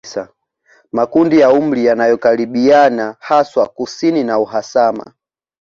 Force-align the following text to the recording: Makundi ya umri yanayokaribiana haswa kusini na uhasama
Makundi 0.91 1.39
ya 1.39 1.49
umri 1.51 1.85
yanayokaribiana 1.85 3.15
haswa 3.19 3.67
kusini 3.67 4.23
na 4.23 4.39
uhasama 4.39 5.13